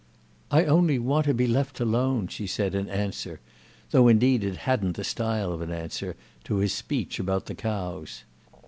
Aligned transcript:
"I 0.49 0.65
only 0.65 0.97
want 0.97 1.27
to 1.27 1.33
be 1.35 1.45
left 1.45 1.79
alone," 1.79 2.27
she 2.27 2.47
said 2.47 2.73
in 2.73 2.89
answer—though 2.89 4.07
indeed 4.07 4.43
it 4.43 4.57
hadn't 4.65 4.95
the 4.95 5.03
style 5.03 5.53
of 5.53 5.61
an 5.61 5.69
answer—to 5.69 6.55
his 6.55 6.73
speech 6.73 7.19
about 7.19 7.45
the 7.45 7.53
cows. 7.53 8.23